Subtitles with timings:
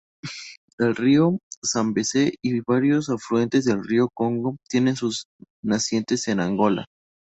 [0.79, 5.25] El río Zambeze y varios afluentes del río Congo tienen sus
[5.63, 6.87] nacientes en Angola.